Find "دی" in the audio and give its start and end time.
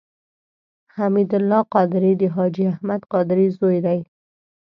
3.85-3.99